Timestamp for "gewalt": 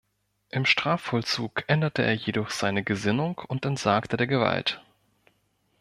4.25-4.81